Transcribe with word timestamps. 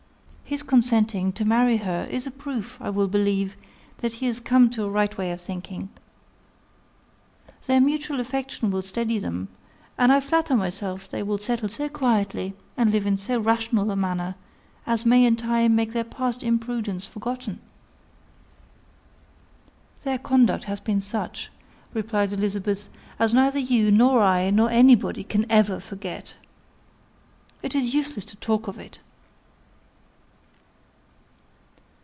His 0.51 0.63
consenting 0.63 1.31
to 1.31 1.45
marry 1.45 1.77
her 1.77 2.05
is 2.11 2.27
a 2.27 2.29
proof, 2.29 2.77
I 2.81 2.89
will 2.89 3.07
believe, 3.07 3.55
that 3.99 4.15
he 4.15 4.27
is 4.27 4.41
come 4.41 4.69
to 4.71 4.83
a 4.83 4.89
right 4.89 5.17
way 5.17 5.31
of 5.31 5.39
thinking. 5.39 5.87
Their 7.67 7.79
mutual 7.79 8.19
affection 8.19 8.69
will 8.69 8.81
steady 8.81 9.17
them; 9.17 9.47
and 9.97 10.11
I 10.11 10.19
flatter 10.19 10.57
myself 10.57 11.07
they 11.07 11.23
will 11.23 11.37
settle 11.37 11.69
so 11.69 11.87
quietly, 11.87 12.53
and 12.75 12.91
live 12.91 13.05
in 13.05 13.15
so 13.15 13.39
rational 13.39 13.91
a 13.91 13.95
manner, 13.95 14.35
as 14.85 15.05
may 15.05 15.23
in 15.23 15.37
time 15.37 15.73
make 15.73 15.93
their 15.93 16.03
past 16.03 16.43
imprudence 16.43 17.05
forgotten." 17.05 17.61
"Their 20.03 20.17
conduct 20.19 20.65
has 20.65 20.81
been 20.81 20.99
such," 20.99 21.49
replied 21.93 22.33
Elizabeth, 22.33 22.89
"as 23.19 23.33
neither 23.33 23.59
you, 23.59 23.89
nor 23.89 24.19
I, 24.21 24.49
nor 24.49 24.69
anybody, 24.69 25.23
can 25.23 25.45
ever 25.49 25.79
forget. 25.79 26.33
It 27.63 27.73
is 27.73 27.93
useless 27.93 28.25
to 28.25 28.35
talk 28.35 28.67
of 28.67 28.77
it." 28.79 28.99